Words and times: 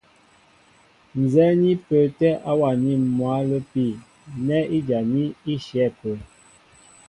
Ǹzɛ́ɛ́ 1.21 1.57
ní 1.61 1.71
pə́ə́tɛ̄ 1.85 2.39
awaní 2.51 2.91
mwǎ 3.15 3.29
a 3.39 3.47
lə́pi 3.49 3.85
nɛ́ 4.45 4.61
ijaní 4.77 5.23
í 5.53 5.55
shyɛ̌ 5.65 5.85
ápə́. 5.89 6.15